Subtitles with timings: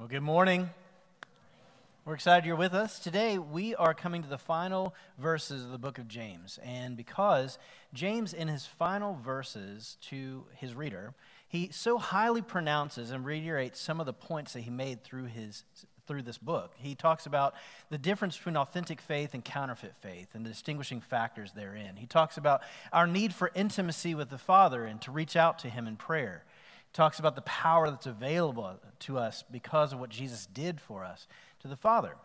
[0.00, 0.70] Well, good morning.
[2.06, 2.98] We're excited you're with us.
[2.98, 6.58] Today, we are coming to the final verses of the book of James.
[6.64, 7.58] And because
[7.92, 11.12] James, in his final verses to his reader,
[11.46, 15.64] he so highly pronounces and reiterates some of the points that he made through, his,
[16.06, 16.72] through this book.
[16.78, 17.52] He talks about
[17.90, 21.96] the difference between authentic faith and counterfeit faith and the distinguishing factors therein.
[21.96, 25.68] He talks about our need for intimacy with the Father and to reach out to
[25.68, 26.44] him in prayer
[26.92, 31.26] talks about the power that's available to us because of what Jesus did for us
[31.60, 32.16] to the Father.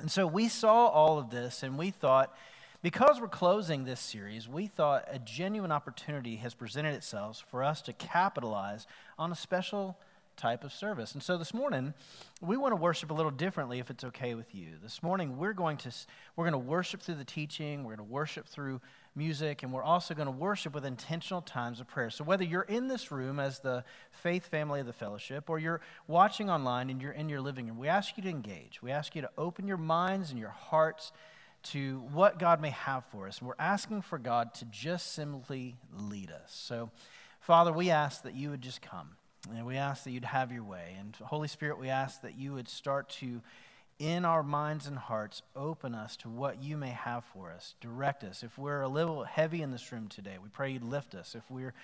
[0.00, 2.36] And so we saw all of this and we thought,
[2.82, 7.80] because we're closing this series, we thought a genuine opportunity has presented itself for us
[7.82, 8.86] to capitalize
[9.18, 9.96] on a special
[10.42, 11.12] type of service.
[11.12, 11.94] And so this morning,
[12.40, 14.70] we want to worship a little differently if it's okay with you.
[14.82, 15.92] This morning, we're going to
[16.34, 18.80] we're going to worship through the teaching, we're going to worship through
[19.14, 22.10] music, and we're also going to worship with intentional times of prayer.
[22.10, 25.80] So, whether you're in this room as the faith family of the fellowship or you're
[26.08, 28.82] watching online and you're in your living room, we ask you to engage.
[28.82, 31.12] We ask you to open your minds and your hearts
[31.70, 33.40] to what God may have for us.
[33.40, 36.52] We're asking for God to just simply lead us.
[36.52, 36.90] So,
[37.38, 39.10] Father, we ask that you would just come.
[39.50, 40.96] And we ask that you'd have your way.
[40.98, 43.42] And Holy Spirit, we ask that you would start to
[43.98, 47.74] in our minds and hearts, open us to what you may have for us.
[47.80, 48.42] Direct us.
[48.42, 51.36] If we're a little heavy in this room today, we pray you'd lift us.
[51.36, 51.74] If we're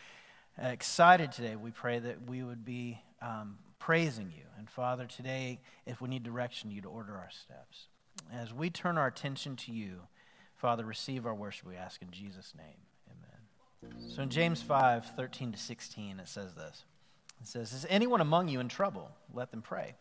[0.60, 4.44] excited today, we pray that we would be um, praising you.
[4.58, 7.86] And Father, today, if we need direction, you'd order our steps.
[8.32, 10.00] As we turn our attention to you,
[10.56, 12.66] Father, receive our worship, we ask in Jesus' name.
[13.08, 14.10] Amen.
[14.10, 16.82] So in James 5 13 to 16, it says this
[17.40, 19.10] It says, Is anyone among you in trouble?
[19.32, 19.94] Let them pray.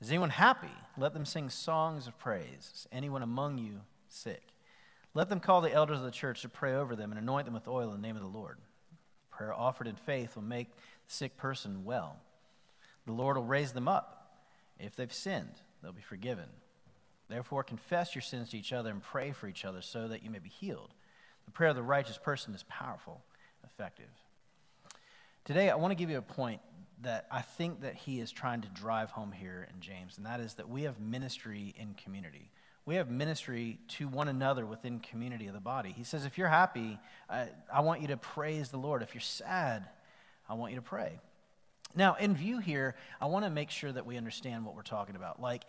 [0.00, 0.72] Is anyone happy?
[0.96, 2.70] Let them sing songs of praise.
[2.74, 4.42] Is anyone among you sick?
[5.12, 7.54] Let them call the elders of the church to pray over them and anoint them
[7.54, 8.58] with oil in the name of the Lord.
[9.30, 12.16] Prayer offered in faith will make the sick person well.
[13.06, 14.38] The Lord will raise them up.
[14.78, 16.46] If they've sinned, they'll be forgiven.
[17.28, 20.30] Therefore, confess your sins to each other and pray for each other so that you
[20.30, 20.94] may be healed.
[21.44, 23.22] The prayer of the righteous person is powerful,
[23.64, 24.10] effective.
[25.44, 26.60] Today, I want to give you a point
[27.02, 30.40] that I think that he is trying to drive home here in James, and that
[30.40, 32.50] is that we have ministry in community.
[32.86, 35.94] We have ministry to one another within community of the body.
[35.96, 39.02] He says, if you're happy, I, I want you to praise the Lord.
[39.02, 39.86] If you're sad,
[40.48, 41.20] I want you to pray.
[41.94, 45.16] Now, in view here, I want to make sure that we understand what we're talking
[45.16, 45.40] about.
[45.40, 45.64] Like,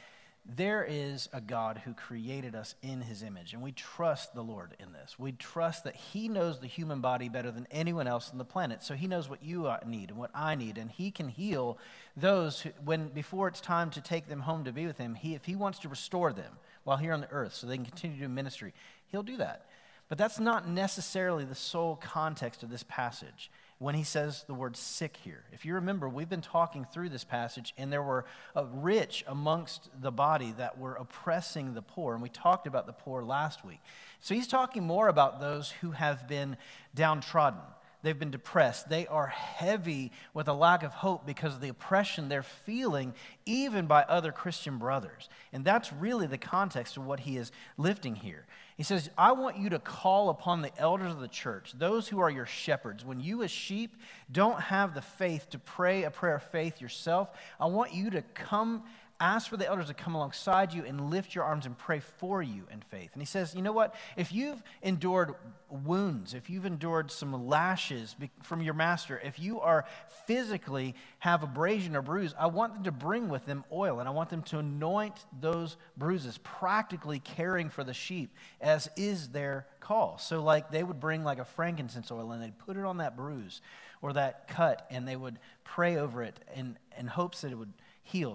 [0.46, 4.76] there is a God who created us in his image, and we trust the Lord
[4.80, 5.20] in this.
[5.20, 8.82] We trust that he knows the human body better than anyone else on the planet.
[8.82, 11.78] So he knows what you need and what I need, and he can heal
[12.18, 15.14] those who, when before it's time to take them home to be with him.
[15.14, 16.54] He, if he wants to restore them
[16.84, 18.74] while here on the earth so they can continue to do ministry,
[19.08, 19.68] he'll do that.
[20.10, 24.78] But that's not necessarily the sole context of this passage when he says the word
[24.78, 25.44] sick here.
[25.52, 28.26] If you remember, we've been talking through this passage, and there were
[28.56, 32.94] uh, rich amongst the body that were oppressing the poor, and we talked about the
[32.94, 33.80] poor last week.
[34.20, 36.58] So he's talking more about those who have been
[36.94, 37.60] downtrodden.
[38.04, 38.88] They've been depressed.
[38.88, 43.16] They are heavy with a lack of hope because of the oppression they're feeling,
[43.48, 45.28] even by other Christian brothers.
[45.52, 48.46] And that's really the context of what he is lifting here.
[48.82, 52.20] He says, I want you to call upon the elders of the church, those who
[52.20, 53.06] are your shepherds.
[53.06, 53.96] When you, as sheep,
[54.32, 58.24] don't have the faith to pray a prayer of faith yourself, I want you to
[58.34, 58.82] come
[59.22, 62.42] ask for the elders to come alongside you and lift your arms and pray for
[62.42, 63.12] you in faith.
[63.14, 63.94] And he says, you know what?
[64.18, 65.36] If you've endured
[65.70, 69.86] wounds, if you've endured some lashes from your master, if you are
[70.26, 74.12] physically have abrasion or bruise, I want them to bring with them oil and I
[74.12, 80.18] want them to anoint those bruises, practically caring for the sheep as is their call.
[80.18, 83.16] So like they would bring like a frankincense oil and they'd put it on that
[83.16, 83.62] bruise
[84.02, 87.74] or that cut and they would pray over it in, in hopes that it would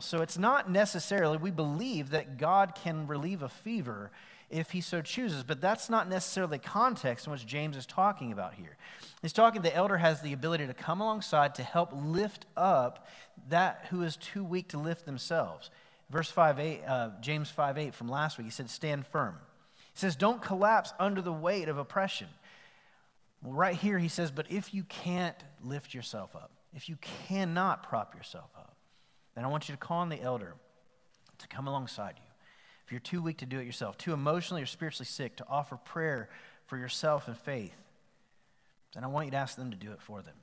[0.00, 4.10] So it's not necessarily, we believe that God can relieve a fever
[4.48, 8.32] if he so chooses, but that's not necessarily the context in which James is talking
[8.32, 8.76] about here.
[9.20, 13.08] He's talking the elder has the ability to come alongside to help lift up
[13.48, 15.70] that who is too weak to lift themselves.
[16.10, 19.34] Verse 5 8, uh, James 5 8 from last week, he said, Stand firm.
[19.92, 22.28] He says, Don't collapse under the weight of oppression.
[23.42, 26.96] Well, right here, he says, But if you can't lift yourself up, if you
[27.28, 28.75] cannot prop yourself up,
[29.36, 30.54] then I want you to call on the elder
[31.38, 32.24] to come alongside you.
[32.84, 35.76] If you're too weak to do it yourself, too emotionally or spiritually sick to offer
[35.76, 36.28] prayer
[36.66, 37.74] for yourself and faith,
[38.94, 40.34] then I want you to ask them to do it for them.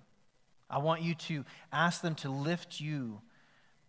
[0.69, 3.21] I want you to ask them to lift you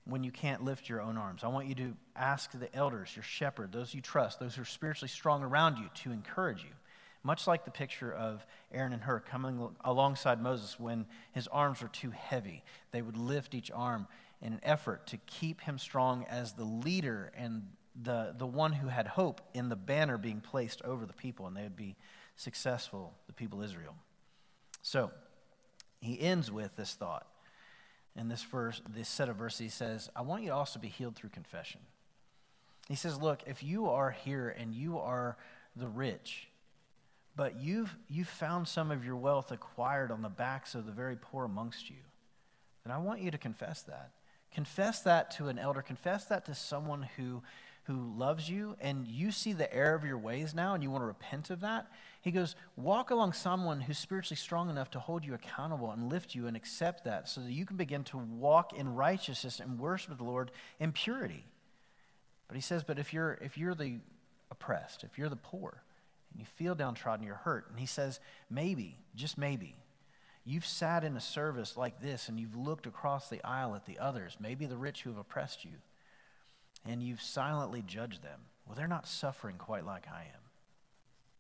[0.07, 1.45] when you can't lift your own arms.
[1.45, 4.67] I want you to ask the elders, your shepherd, those you trust, those who are
[4.67, 6.71] spiritually strong around you, to encourage you.
[7.23, 11.89] Much like the picture of Aaron and Hur coming alongside Moses when his arms were
[11.89, 12.63] too heavy,
[12.93, 14.07] they would lift each arm
[14.45, 17.63] in an effort to keep him strong as the leader and
[18.01, 21.57] the, the one who had hope in the banner being placed over the people, and
[21.57, 21.97] they would be
[22.37, 23.95] successful, the people of Israel.
[24.83, 25.11] So
[26.01, 27.27] he ends with this thought.
[28.17, 30.89] In this verse, this set of verses, he says, I want you to also be
[30.89, 31.81] healed through confession.
[32.89, 35.37] He says, Look, if you are here and you are
[35.75, 36.49] the rich,
[37.35, 41.17] but you've, you've found some of your wealth acquired on the backs of the very
[41.17, 41.97] poor amongst you,
[42.85, 44.11] then I want you to confess that.
[44.55, 45.83] Confess that to an elder.
[45.83, 47.43] Confess that to someone who,
[47.85, 51.03] who loves you and you see the error of your ways now and you want
[51.03, 51.91] to repent of that.
[52.23, 56.35] He goes, Walk along someone who's spiritually strong enough to hold you accountable and lift
[56.35, 60.17] you and accept that so that you can begin to walk in righteousness and worship
[60.17, 61.45] the Lord in purity.
[62.49, 63.99] But he says, But if you're, if you're the
[64.51, 65.83] oppressed, if you're the poor,
[66.35, 67.67] and you feel downtrodden, you're hurt.
[67.71, 69.77] And he says, maybe, just maybe,
[70.45, 73.99] you've sat in a service like this and you've looked across the aisle at the
[73.99, 75.73] others, maybe the rich who have oppressed you,
[76.87, 78.41] and you've silently judged them.
[78.67, 80.41] Well, they're not suffering quite like I am.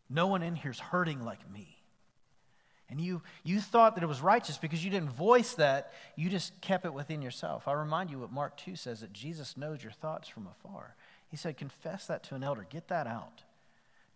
[0.08, 1.78] No one in here's hurting like me.
[2.90, 6.60] And you, you thought that it was righteous because you didn't voice that, you just
[6.60, 7.66] kept it within yourself.
[7.66, 10.94] I remind you what Mark 2 says that Jesus knows your thoughts from afar.
[11.28, 13.42] He said, Confess that to an elder, get that out.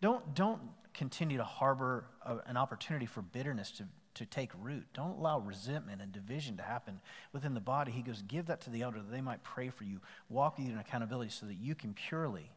[0.01, 0.61] Don't, don't
[0.95, 3.85] continue to harbor a, an opportunity for bitterness to,
[4.15, 4.87] to take root.
[4.95, 7.01] Don't allow resentment and division to happen
[7.33, 7.93] within the body.
[7.93, 10.67] He goes, Give that to the elder that they might pray for you, walk with
[10.67, 12.51] you in accountability so that you can purely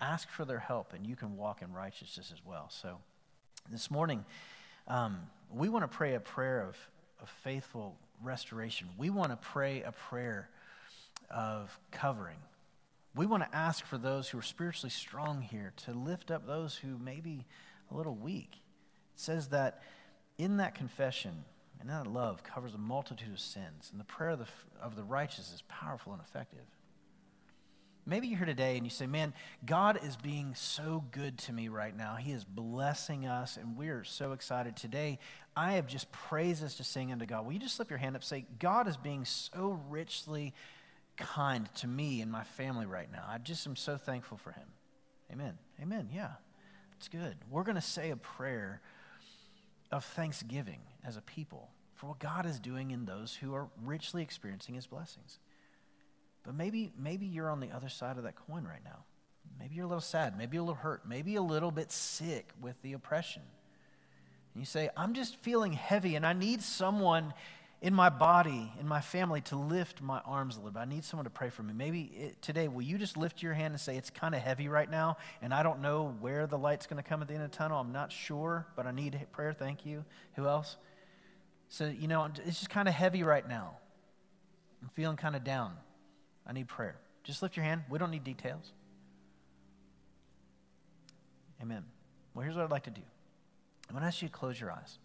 [0.00, 2.68] ask for their help and you can walk in righteousness as well.
[2.70, 2.98] So
[3.70, 4.24] this morning,
[4.88, 5.18] um,
[5.50, 6.76] we want to pray a prayer of,
[7.20, 8.88] of faithful restoration.
[8.98, 10.48] We want to pray a prayer
[11.30, 12.38] of covering.
[13.14, 16.76] We want to ask for those who are spiritually strong here to lift up those
[16.76, 17.44] who may be
[17.90, 18.50] a little weak.
[18.52, 19.82] It says that
[20.38, 21.44] in that confession
[21.80, 24.46] and that love covers a multitude of sins, and the prayer of the,
[24.80, 26.64] of the righteous is powerful and effective.
[28.06, 29.32] Maybe you're here today and you say, Man,
[29.64, 32.16] God is being so good to me right now.
[32.16, 34.76] He is blessing us, and we are so excited.
[34.76, 35.18] Today,
[35.56, 37.46] I have just praises to sing unto God.
[37.46, 40.52] Will you just slip your hand up say, God is being so richly
[41.16, 43.24] kind to me and my family right now.
[43.28, 44.68] I just am so thankful for him.
[45.32, 45.58] Amen.
[45.80, 46.08] Amen.
[46.12, 46.32] Yeah,
[46.96, 47.36] it's good.
[47.50, 48.80] We're going to say a prayer
[49.92, 54.22] of thanksgiving as a people for what God is doing in those who are richly
[54.22, 55.38] experiencing his blessings.
[56.42, 59.04] But maybe, maybe you're on the other side of that coin right now.
[59.60, 62.80] Maybe you're a little sad, maybe a little hurt, maybe a little bit sick with
[62.82, 63.42] the oppression.
[64.54, 67.32] And you say, I'm just feeling heavy and I need someone
[67.82, 70.78] in my body, in my family, to lift my arms a little bit.
[70.78, 71.74] I need someone to pray for me.
[71.74, 74.68] Maybe it, today, will you just lift your hand and say, It's kind of heavy
[74.68, 77.42] right now, and I don't know where the light's going to come at the end
[77.42, 77.80] of the tunnel.
[77.80, 79.52] I'm not sure, but I need prayer.
[79.52, 80.04] Thank you.
[80.36, 80.76] Who else?
[81.68, 83.76] So, you know, it's just kind of heavy right now.
[84.80, 85.72] I'm feeling kind of down.
[86.46, 86.96] I need prayer.
[87.24, 87.82] Just lift your hand.
[87.90, 88.72] We don't need details.
[91.60, 91.84] Amen.
[92.34, 93.02] Well, here's what I'd like to do
[93.88, 94.98] I'm going to ask you to close your eyes.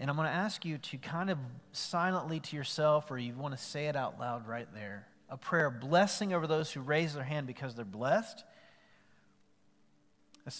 [0.00, 1.38] And I'm going to ask you to kind of
[1.72, 5.70] silently to yourself, or you want to say it out loud right there, a prayer
[5.70, 8.44] blessing over those who raise their hand because they're blessed.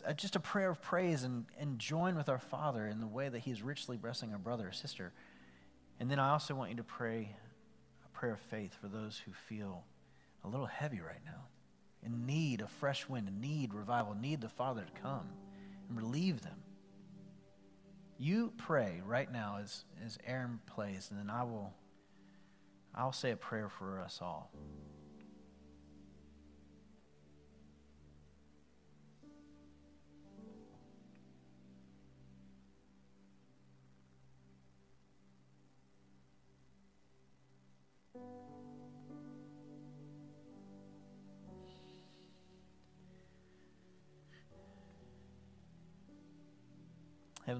[0.06, 3.28] Uh, just a prayer of praise and, and join with our Father in the way
[3.28, 5.12] that He's richly blessing our brother or sister.
[6.00, 7.36] And then I also want you to pray
[8.04, 9.84] a prayer of faith for those who feel
[10.44, 11.46] a little heavy right now,
[12.04, 15.28] in need of fresh wind, in need revival, need the Father to come
[15.88, 16.58] and relieve them.
[18.18, 21.72] You pray right now as, as Aaron plays, and then I will
[22.94, 24.50] I'll say a prayer for us all.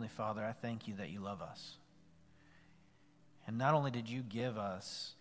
[0.08, 1.76] Heavenly Father, I thank you that you love us.
[3.46, 5.14] And not only did you give us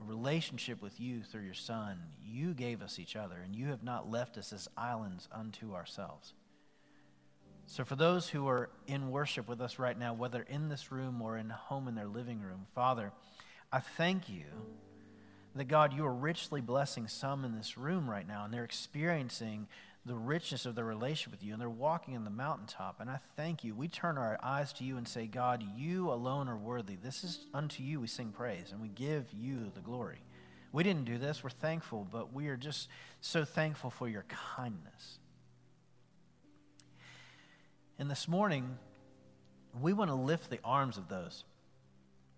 [0.00, 3.84] a relationship with you through your Son, you gave us each other, and you have
[3.84, 6.34] not left us as islands unto ourselves.
[7.66, 11.22] So, for those who are in worship with us right now, whether in this room
[11.22, 13.12] or in home in their living room, Father,
[13.72, 14.46] I thank you
[15.54, 19.68] that God, you are richly blessing some in this room right now, and they're experiencing
[20.06, 23.00] the richness of their relationship with you, and they're walking in the mountaintop.
[23.00, 23.74] And I thank you.
[23.74, 26.94] We turn our eyes to you and say, God, you alone are worthy.
[26.94, 30.22] This is unto you we sing praise, and we give you the glory.
[30.72, 31.42] We didn't do this.
[31.42, 32.88] We're thankful, but we are just
[33.20, 35.18] so thankful for your kindness.
[37.98, 38.78] And this morning,
[39.80, 41.44] we want to lift the arms of those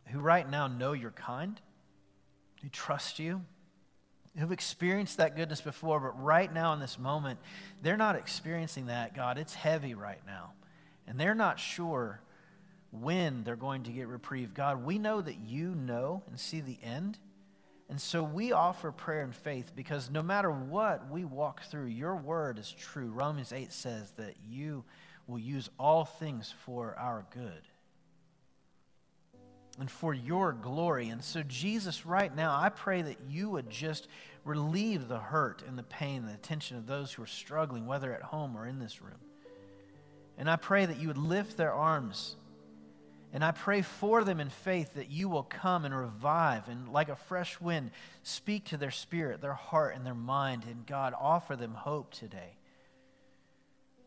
[0.07, 1.61] who right now know you're kind,
[2.63, 3.43] who trust you,
[4.39, 7.39] who've experienced that goodness before, but right now in this moment,
[7.83, 9.39] they're not experiencing that, God.
[9.39, 10.53] It's heavy right now.
[11.07, 12.21] And they're not sure
[12.91, 14.55] when they're going to get reprieve.
[14.55, 17.19] God, we know that you know and see the end.
[17.89, 22.17] And so we offer prayer and faith because no matter what we walk through, your
[22.17, 23.11] word is true.
[23.11, 24.85] Romans 8 says that you
[25.27, 27.63] will use all things for our good
[29.79, 31.09] and for your glory.
[31.09, 34.09] And so, Jesus, right now, I pray that you would just
[34.45, 38.23] relieve the hurt and the pain, the tension of those who are struggling, whether at
[38.23, 39.19] home or in this room.
[40.37, 42.37] And I pray that you would lift their arms.
[43.33, 47.09] And I pray for them in faith that you will come and revive and, like
[47.09, 47.91] a fresh wind,
[48.23, 50.65] speak to their spirit, their heart, and their mind.
[50.67, 52.58] And God, offer them hope today.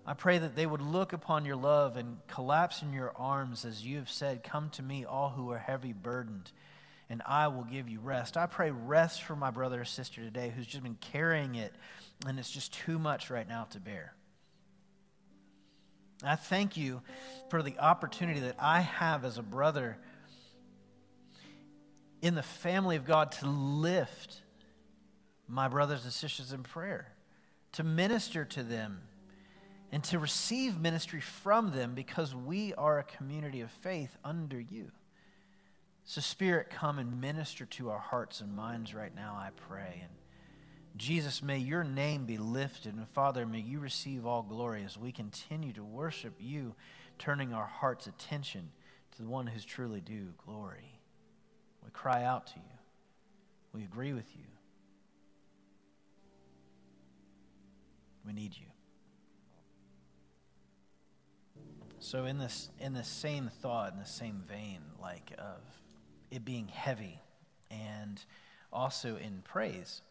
[0.06, 3.86] I pray that they would look upon your love and collapse in your arms as
[3.86, 6.52] you have said, Come to me, all who are heavy burdened,
[7.10, 8.36] and I will give you rest.
[8.36, 11.74] I pray rest for my brother or sister today who's just been carrying it,
[12.26, 14.16] and it's just too much right now to bear.
[16.24, 17.02] I thank you
[17.50, 19.98] for the opportunity that I have as a brother
[22.22, 24.42] in the family of God to lift
[25.48, 27.14] my brothers and sisters in prayer,
[27.74, 29.02] to minister to them
[29.92, 34.92] and to receive ministry from them because we are a community of faith under you.
[36.06, 40.00] So, Spirit, come and minister to our hearts and minds right now, I pray.
[40.02, 40.12] And
[40.98, 42.96] Jesus, may your name be lifted.
[42.96, 46.76] And Father, may you receive all glory as we continue to worship you,
[47.20, 48.72] turning our heart's attention
[49.16, 51.00] to the one who's truly due glory.
[51.84, 52.78] We cry out to you,
[53.74, 54.44] we agree with you.
[58.26, 58.71] We need you.
[62.02, 65.62] So in this in the same thought, in the same vein, like of
[66.32, 67.20] it being heavy,
[67.70, 68.20] and
[68.74, 70.02] also in praise,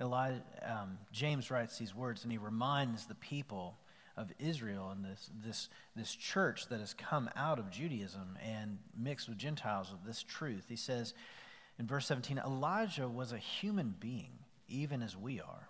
[0.00, 3.76] Elijah, um, James writes these words, and he reminds the people
[4.16, 9.28] of Israel and this this this church that has come out of Judaism and mixed
[9.28, 10.64] with Gentiles of this truth.
[10.70, 11.12] He says
[11.78, 15.68] in verse 17, Elijah was a human being, even as we are.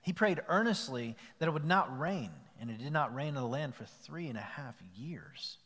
[0.00, 2.30] He prayed earnestly that it would not rain,
[2.62, 5.58] and it did not rain in the land for three and a half years.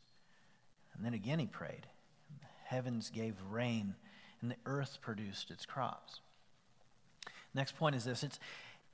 [0.95, 1.87] And then again he prayed.
[2.41, 3.95] The heavens gave rain,
[4.41, 6.21] and the earth produced its crops.
[7.55, 8.41] Next point is this it's,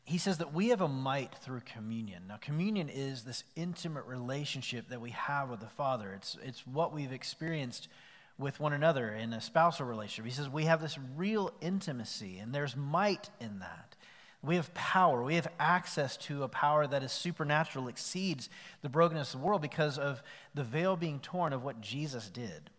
[0.04, 2.24] he says that we have a might through communion.
[2.26, 6.92] Now, communion is this intimate relationship that we have with the Father, it's, it's what
[6.92, 7.86] we've experienced
[8.36, 10.24] with one another in a spousal relationship.
[10.24, 13.94] He says we have this real intimacy, and there's might in that.
[14.42, 15.22] We have power.
[15.22, 18.48] We have access to a power that is supernatural, exceeds
[18.82, 20.22] the brokenness of the world because of
[20.54, 22.70] the veil being torn of what Jesus did.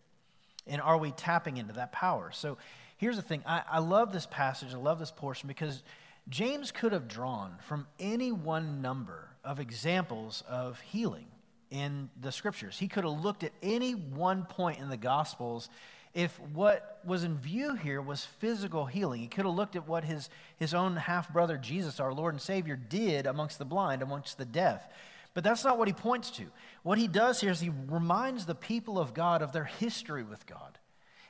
[0.66, 2.30] And are we tapping into that power?
[2.32, 2.58] So
[2.96, 5.82] here's the thing I, I love this passage, I love this portion because
[6.28, 11.26] James could have drawn from any one number of examples of healing
[11.70, 12.78] in the scriptures.
[12.78, 15.68] He could have looked at any one point in the Gospels
[16.14, 19.20] if what was in view here was physical healing.
[19.20, 22.40] He could have looked at what his, his own half brother Jesus, our Lord and
[22.40, 24.86] Savior, did amongst the blind, amongst the deaf.
[25.34, 26.44] But that's not what he points to.
[26.84, 30.46] What he does here is he reminds the people of God of their history with
[30.46, 30.78] God.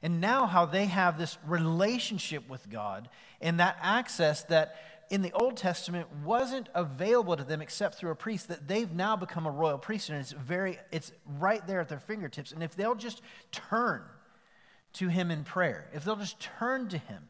[0.02, 3.08] And now how they have this relationship with God
[3.40, 4.76] and that access that
[5.08, 9.16] in the Old Testament wasn't available to them except through a priest, that they've now
[9.16, 12.52] become a royal priest And it's very, it's right there at their fingertips.
[12.52, 14.02] And if they'll just turn
[14.94, 17.28] to him in prayer, if they'll just turn to him,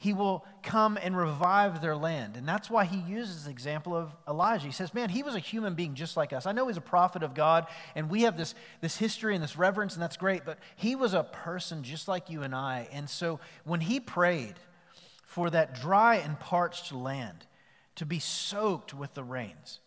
[0.00, 2.36] he will come and revive their land.
[2.36, 4.66] And that's why he uses the example of Elijah.
[4.66, 6.46] He says, Man, he was a human being just like us.
[6.46, 9.56] I know he's a prophet of God, and we have this, this history and this
[9.56, 12.88] reverence, and that's great, but he was a person just like you and I.
[12.92, 14.54] And so when he prayed
[15.24, 17.46] for that dry and parched land
[17.96, 19.80] to be soaked with the rains,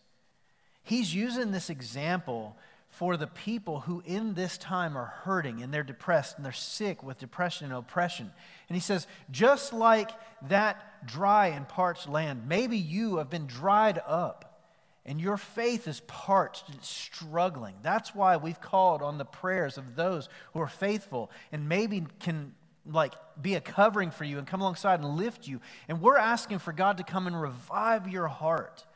[0.84, 2.58] he's using this example
[3.02, 7.02] for the people who in this time are hurting and they're depressed and they're sick
[7.02, 8.30] with depression and oppression.
[8.68, 14.00] And he says, just like that dry and parched land, maybe you have been dried
[14.06, 14.68] up
[15.04, 17.74] and your faith is parched and struggling.
[17.82, 22.54] That's why we've called on the prayers of those who are faithful and maybe can
[22.86, 25.60] like be a covering for you and come alongside and lift you.
[25.88, 28.86] And we're asking for God to come and revive your heart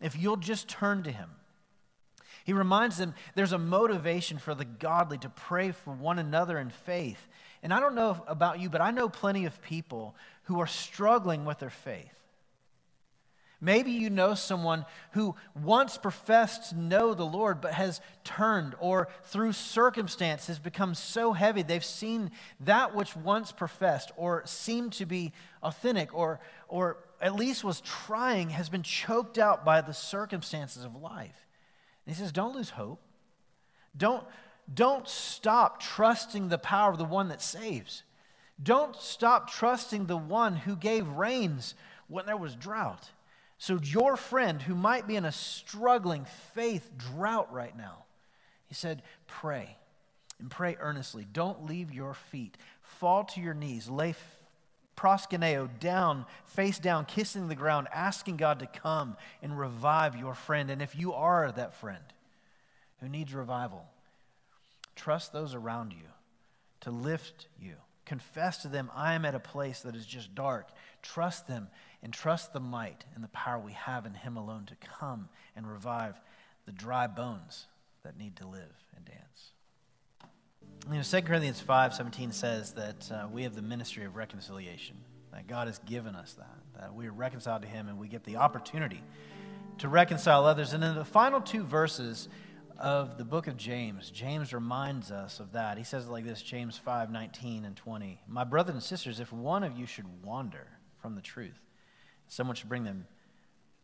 [0.00, 1.28] if you'll just turn to him.
[2.44, 6.70] He reminds them there's a motivation for the godly to pray for one another in
[6.70, 7.26] faith.
[7.62, 11.46] And I don't know about you, but I know plenty of people who are struggling
[11.46, 12.14] with their faith.
[13.64, 19.08] Maybe you know someone who once professed to know the Lord but has turned or
[19.22, 25.06] through circumstance has become so heavy they've seen that which once professed or seemed to
[25.06, 25.32] be
[25.62, 30.94] authentic or, or at least was trying has been choked out by the circumstances of
[30.96, 31.43] life.
[32.06, 33.00] And he says, Don't lose hope.
[33.96, 34.24] Don't,
[34.72, 38.02] don't stop trusting the power of the one that saves.
[38.62, 41.74] Don't stop trusting the one who gave rains
[42.08, 43.10] when there was drought.
[43.58, 48.04] So, your friend who might be in a struggling faith drought right now,
[48.66, 49.76] he said, pray
[50.38, 51.26] and pray earnestly.
[51.32, 52.56] Don't leave your feet.
[52.80, 53.88] Fall to your knees.
[53.88, 54.14] Lay
[54.96, 60.70] proskuneo down, face down, kissing the ground, asking God to come and revive your friend.
[60.70, 62.04] And if you are that friend
[63.00, 63.84] who needs revival,
[64.96, 66.08] trust those around you
[66.80, 67.74] to lift you.
[68.04, 70.68] Confess to them, I am at a place that is just dark.
[71.02, 71.68] Trust them
[72.02, 75.70] and trust the might and the power we have in Him alone to come and
[75.70, 76.20] revive
[76.66, 77.66] the dry bones
[78.02, 79.53] that need to live and dance.
[80.90, 84.96] You know, 2 Corinthians 5.17 says that uh, we have the ministry of reconciliation,
[85.32, 88.24] that God has given us that, that we are reconciled to Him and we get
[88.24, 89.02] the opportunity
[89.78, 90.72] to reconcile others.
[90.72, 92.28] And in the final two verses,
[92.78, 95.78] of the book of James, James reminds us of that.
[95.78, 98.20] He says it like this James 5 19 and 20.
[98.26, 100.66] My brothers and sisters, if one of you should wander
[101.00, 101.60] from the truth,
[102.28, 103.06] someone should bring them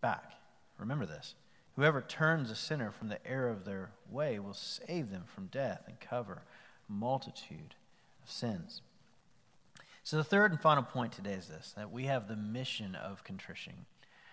[0.00, 0.32] back.
[0.78, 1.34] Remember this.
[1.76, 5.84] Whoever turns a sinner from the error of their way will save them from death
[5.86, 6.42] and cover
[6.90, 7.74] multitude
[8.22, 8.82] of sins.
[10.02, 13.24] So, the third and final point today is this that we have the mission of
[13.24, 13.86] contrition.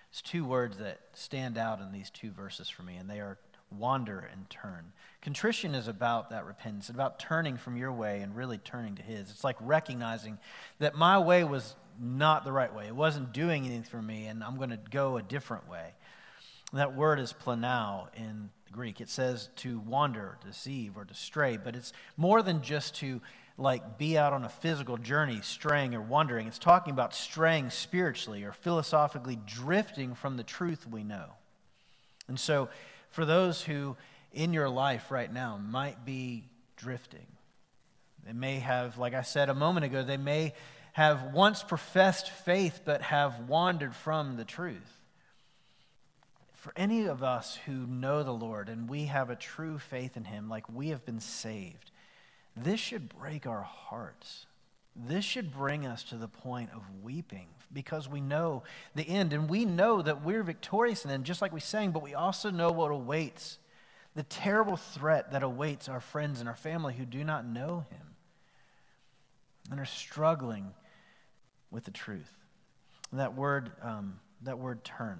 [0.09, 3.37] It's two words that stand out in these two verses for me, and they are
[3.69, 4.93] wander and turn.
[5.21, 9.29] Contrition is about that repentance, about turning from your way and really turning to His.
[9.29, 10.37] It's like recognizing
[10.79, 12.87] that my way was not the right way.
[12.87, 15.93] It wasn't doing anything for me, and I'm going to go a different way.
[16.73, 19.01] That word is planao in Greek.
[19.01, 23.21] It says to wander, deceive, or to stray, but it's more than just to
[23.57, 26.47] like be out on a physical journey, straying or wandering.
[26.47, 31.31] It's talking about straying spiritually or philosophically drifting from the truth we know.
[32.27, 32.69] And so
[33.09, 33.97] for those who
[34.31, 36.43] in your life right now might be
[36.75, 37.25] drifting.
[38.25, 40.53] They may have, like I said a moment ago, they may
[40.93, 44.96] have once professed faith but have wandered from the truth.
[46.57, 50.25] For any of us who know the Lord and we have a true faith in
[50.25, 51.91] Him, like we have been saved,
[52.55, 54.47] this should break our hearts.
[54.95, 58.63] This should bring us to the point of weeping because we know
[58.95, 61.91] the end and we know that we're victorious in the end, just like we sang,
[61.91, 63.59] but we also know what awaits
[64.15, 68.15] the terrible threat that awaits our friends and our family who do not know Him
[69.69, 70.73] and are struggling
[71.69, 72.33] with the truth.
[73.13, 75.19] That word, um, that word turn,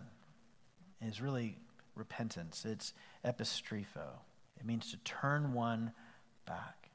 [1.02, 1.58] is really
[1.96, 2.66] repentance.
[2.66, 2.94] It's
[3.26, 4.20] epistrepho.
[4.60, 5.92] It means to turn one
[6.46, 6.88] back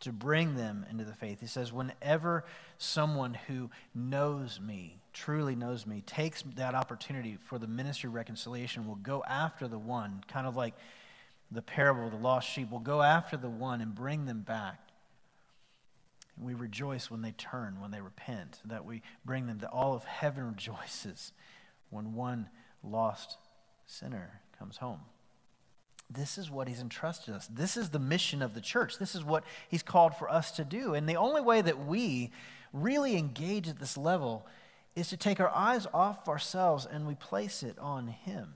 [0.00, 1.40] to bring them into the faith.
[1.40, 2.44] He says, whenever
[2.78, 8.94] someone who knows me, truly knows me, takes that opportunity for the ministry reconciliation, will
[8.96, 10.74] go after the one, kind of like
[11.50, 14.80] the parable of the lost sheep, will go after the one and bring them back.
[16.40, 20.04] We rejoice when they turn, when they repent, that we bring them, that all of
[20.04, 21.32] heaven rejoices
[21.90, 22.48] when one
[22.82, 23.36] lost
[23.86, 25.00] sinner comes home.
[26.08, 27.46] This is what he's entrusted us.
[27.46, 28.98] This is the mission of the church.
[28.98, 30.94] This is what he's called for us to do.
[30.94, 32.32] And the only way that we
[32.72, 34.44] really engage at this level
[34.96, 38.54] is to take our eyes off ourselves and we place it on him.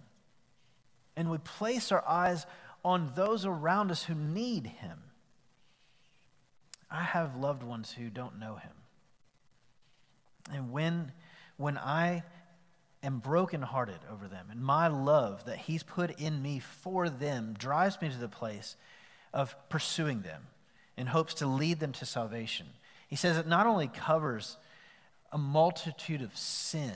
[1.17, 2.45] And we place our eyes
[2.85, 4.99] on those around us who need him.
[6.91, 8.73] I have loved ones who don't know him.
[10.53, 11.13] And when,
[11.57, 12.25] when I
[13.05, 14.47] am brokenhearted over them.
[14.51, 18.77] And my love that He's put in me for them drives me to the place
[19.33, 20.43] of pursuing them
[20.97, 22.67] in hopes to lead them to salvation.
[23.09, 24.57] He says it not only covers
[25.33, 26.95] a multitude of sin,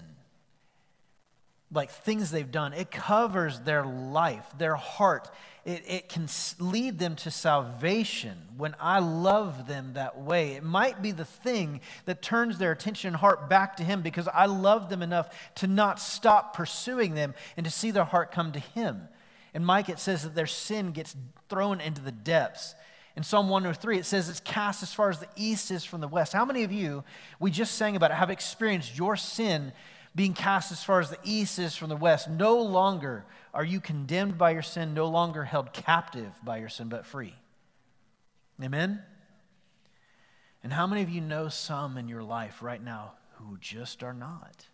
[1.73, 2.73] like things they've done.
[2.73, 5.31] It covers their life, their heart.
[5.69, 6.29] It, it can
[6.59, 10.53] lead them to salvation when I love them that way.
[10.53, 14.29] It might be the thing that turns their attention and heart back to Him because
[14.29, 18.53] I love them enough to not stop pursuing them and to see their heart come
[18.53, 19.09] to Him.
[19.53, 21.15] In Micah, it says that their sin gets
[21.51, 22.75] thrown into the depths.
[23.15, 26.09] In Psalm 103, it says it's cast as far as the east is from the
[26.09, 26.33] west.
[26.33, 27.05] How many of you,
[27.39, 29.75] we just sang about it, have experienced your sin
[30.15, 32.31] being cast as far as the east is from the west.
[32.31, 36.89] No longer are you condemned by your sin, no longer held captive by your sin,
[36.89, 37.35] but free.
[38.63, 39.03] Amen?
[40.63, 44.15] And how many of you know some in your life right now who just are
[44.15, 44.67] not?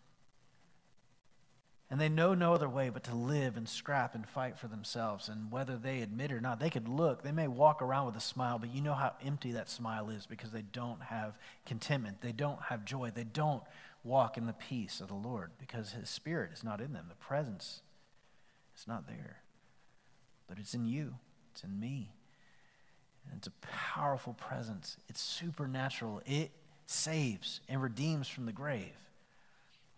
[1.91, 5.29] And they know no other way but to live and scrap and fight for themselves.
[5.29, 8.17] And whether they admit it or not, they could look, they may walk around with
[8.17, 12.21] a smile, but you know how empty that smile is because they don't have contentment.
[12.21, 13.13] They don't have joy.
[13.15, 13.63] They don't
[14.03, 17.07] walk in the peace of the Lord because His Spirit is not in them.
[17.09, 17.83] The presence
[18.77, 19.39] is not there.
[20.49, 21.15] But it's in you,
[21.53, 22.13] it's in me.
[23.27, 24.99] And it's a powerful presence.
[25.09, 26.21] It's supernatural.
[26.27, 26.51] It
[26.87, 28.93] saves and redeems from the grave.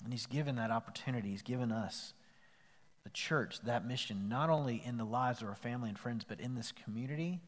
[0.04, 1.30] And He's given that opportunity.
[1.30, 2.12] He's given us,
[3.02, 6.38] the church, that mission, not only in the lives of our family and friends, but
[6.38, 7.40] in this community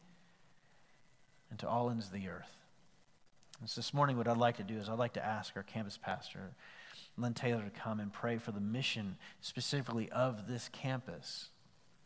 [1.49, 2.55] and to all ends of the earth.
[3.59, 5.63] And so this morning, what I'd like to do is I'd like to ask our
[5.63, 6.51] campus pastor,
[7.17, 11.49] Lynn Taylor, to come and pray for the mission specifically of this campus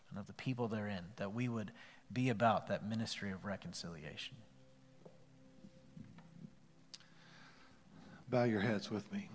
[0.10, 1.72] and of the people therein, that we would
[2.12, 4.36] be about that ministry of reconciliation.
[8.30, 9.30] Bow your heads with me.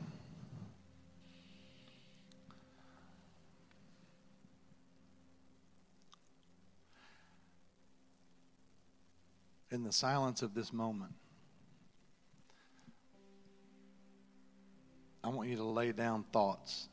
[9.70, 11.12] In the silence of this moment,
[15.28, 16.88] I want you to lay down thoughts.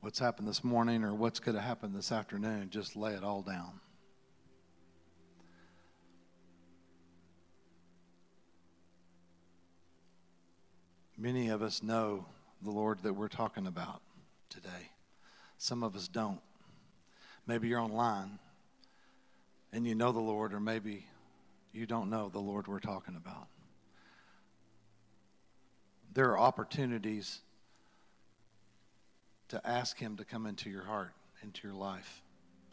[0.00, 3.42] What's happened this morning or what's going to happen this afternoon, just lay it all
[3.42, 3.80] down.
[11.18, 12.24] Many of us know
[12.62, 14.00] the Lord that we're talking about
[14.48, 14.88] today.
[15.58, 16.40] Some of us don't.
[17.46, 18.38] Maybe you're online
[19.70, 21.04] and you know the Lord, or maybe
[21.74, 23.48] you don't know the Lord we're talking about.
[26.14, 27.40] There are opportunities
[29.48, 32.22] to ask Him to come into your heart, into your life.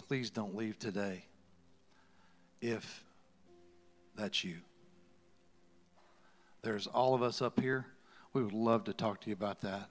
[0.08, 1.26] Please don't leave today
[2.62, 3.04] if
[4.16, 4.58] that's you.
[6.62, 7.88] There's all of us up here
[8.34, 9.90] we would love to talk to you about that.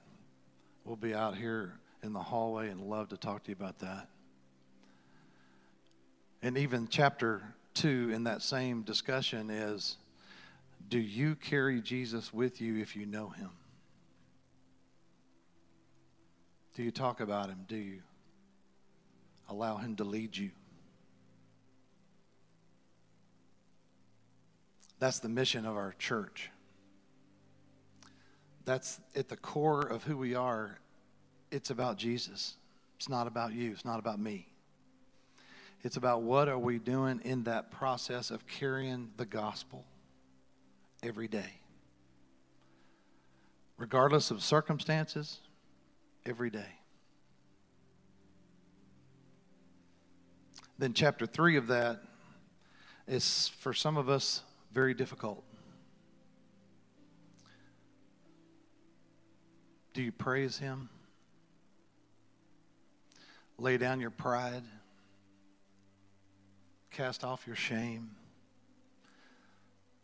[0.85, 4.09] We'll be out here in the hallway and love to talk to you about that.
[6.43, 7.43] And even chapter
[7.75, 9.99] 2 in that same discussion is
[10.88, 13.51] do you carry Jesus with you if you know him?
[16.75, 17.64] Do you talk about him?
[17.69, 18.01] Do you
[19.49, 20.51] allow him to lead you?
[24.99, 26.51] That's the mission of our church
[28.64, 30.79] that's at the core of who we are.
[31.51, 32.55] It's about Jesus.
[32.97, 33.73] It's not about you.
[33.73, 34.47] It's not about me.
[35.83, 39.85] It's about what are we doing in that process of carrying the gospel
[41.03, 41.61] every day.
[43.77, 45.41] Regardless of circumstances,
[46.27, 46.79] every day.
[50.79, 52.03] Then, chapter three of that
[53.07, 55.45] is for some of us very difficult.
[59.93, 60.89] Do you praise Him?
[63.59, 64.63] Lay down your pride.
[66.91, 68.11] Cast off your shame.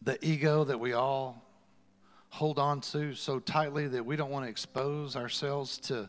[0.06, 1.42] The ego that we all
[2.28, 6.08] hold on to so tightly that we don't want to expose ourselves to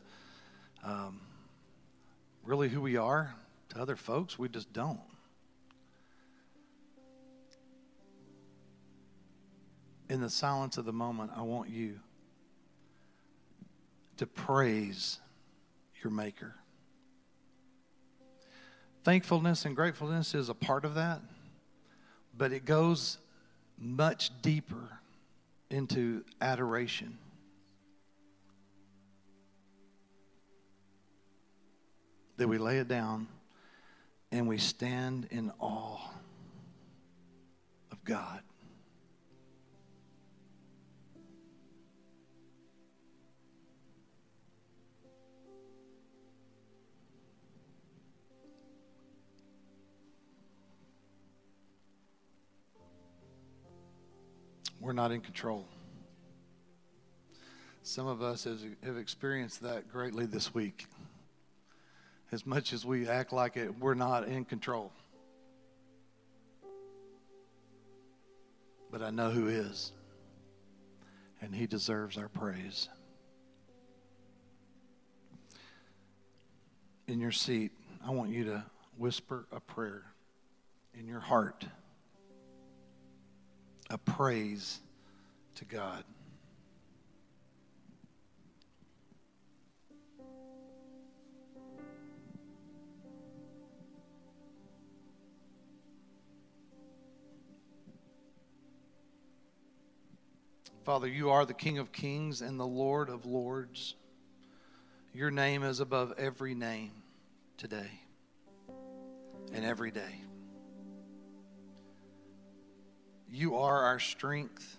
[0.84, 1.20] um,
[2.44, 3.34] really who we are
[3.70, 4.38] to other folks.
[4.38, 5.00] We just don't.
[10.12, 12.00] In the silence of the moment, I want you
[14.18, 15.18] to praise
[16.04, 16.54] your Maker.
[19.04, 21.20] Thankfulness and gratefulness is a part of that,
[22.38, 23.18] but it goes
[23.78, 25.00] much deeper
[25.70, 27.18] into adoration.
[32.38, 33.28] That we lay it down
[34.32, 36.00] and we stand in awe
[37.92, 38.42] of God.
[54.88, 55.68] We're not in control.
[57.84, 58.48] Some of us
[58.84, 60.86] have experienced that greatly this week.
[62.32, 64.94] As much as we act like it, we're not in control.
[68.90, 69.92] But I know who is,
[71.42, 72.88] and he deserves our praise.
[77.10, 77.74] In your seat,
[78.08, 78.64] I want you to
[78.98, 80.04] whisper a prayer
[80.98, 81.66] in your heart
[83.90, 84.80] a praise
[85.56, 86.04] to God.
[100.84, 103.96] Father, you are the King of kings and the Lord of lords.
[105.14, 106.92] Your name is above every name
[107.58, 107.90] today
[109.54, 110.22] and every day.
[113.32, 114.78] You are our strength.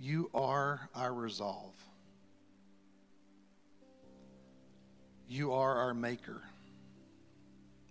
[0.00, 1.74] You are our resolve.
[5.28, 6.42] You are our maker.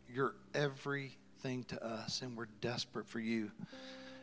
[0.07, 3.51] You're everything to us, and we're desperate for you.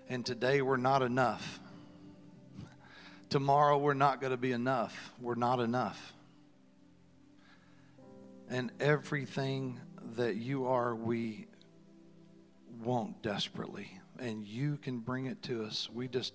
[0.09, 1.61] And today we're not enough.
[3.29, 5.13] Tomorrow we're not going to be enough.
[5.21, 6.13] We're not enough.
[8.49, 9.81] And everything
[10.17, 11.47] that you are, we
[12.83, 13.99] want desperately.
[14.23, 15.91] And you can bring it to us.
[15.93, 16.33] We just,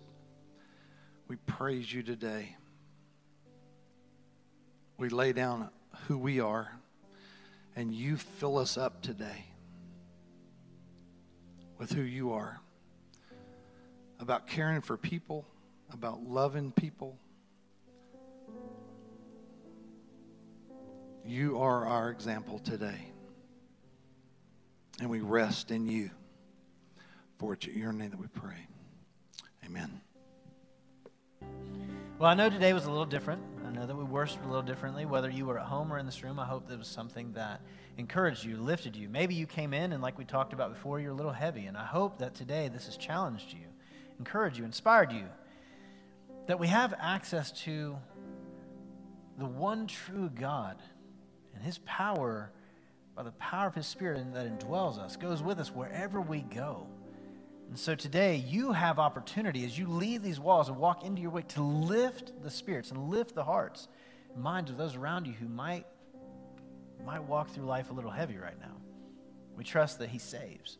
[1.29, 2.57] we praise you today.
[4.97, 5.69] We lay down
[6.07, 6.69] who we are,
[7.77, 9.45] and you fill us up today
[11.77, 12.59] with who you are
[14.19, 15.45] about caring for people,
[15.93, 17.17] about loving people.
[21.25, 23.13] You are our example today.
[24.99, 26.09] And we rest in you.
[27.37, 28.67] For it's your name that we pray.
[29.63, 30.01] Amen.
[32.17, 33.43] Well, I know today was a little different.
[33.63, 35.05] I know that we worshiped a little differently.
[35.05, 37.61] Whether you were at home or in this room, I hope that was something that
[37.97, 39.07] encouraged you, lifted you.
[39.07, 41.67] Maybe you came in and, like we talked about before, you're a little heavy.
[41.67, 43.67] And I hope that today this has challenged you,
[44.17, 45.25] encouraged you, inspired you.
[46.47, 47.97] That we have access to
[49.37, 50.81] the one true God
[51.53, 52.51] and His power,
[53.15, 56.87] by the power of His Spirit that indwells us, goes with us wherever we go.
[57.69, 61.31] And so today, you have opportunity as you leave these walls and walk into your
[61.31, 63.87] week to lift the spirits and lift the hearts
[64.33, 65.85] and minds of those around you who might,
[67.05, 68.75] might walk through life a little heavy right now.
[69.55, 70.77] We trust that He saves.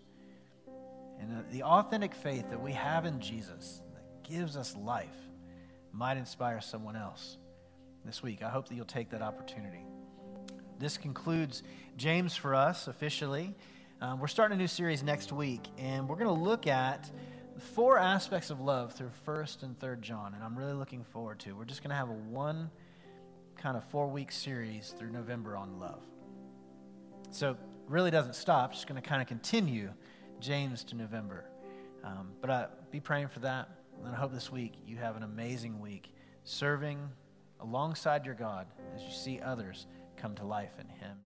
[1.20, 5.08] And the authentic faith that we have in Jesus that gives us life
[5.92, 7.38] might inspire someone else
[8.06, 8.44] this week.
[8.44, 9.84] I hope that you'll take that opportunity.
[10.80, 11.64] This concludes
[11.98, 13.56] James for us officially.
[14.00, 17.10] Um, we're starting a new series next week, and we're going to look at
[17.74, 21.54] four aspects of love through First and Third John, and I'm really looking forward to.
[21.54, 22.70] We're just going to have a one
[23.58, 26.04] kind of four week series through November on love.
[27.32, 27.58] So
[27.88, 28.74] really doesn't stop.
[28.74, 29.90] Just going to kind of continue
[30.40, 31.46] James to November.
[32.04, 33.68] Um, but uh, be praying for that,
[34.06, 37.00] and I hope this week you have an amazing week serving
[37.62, 41.18] alongside your God as you see others come to life in Him.